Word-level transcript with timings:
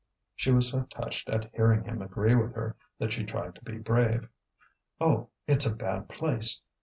She 0.33 0.49
was 0.49 0.69
so 0.69 0.81
touched 0.85 1.29
at 1.29 1.51
hearing 1.53 1.83
him 1.83 2.01
agree 2.01 2.33
with 2.33 2.55
her 2.55 2.75
that 2.97 3.13
she 3.13 3.23
tried 3.23 3.53
to 3.53 3.63
be 3.63 3.77
brave. 3.77 4.27
"Oh! 4.99 5.29
it's 5.45 5.67
a 5.67 5.75
bad 5.75 6.09
place. 6.09 6.63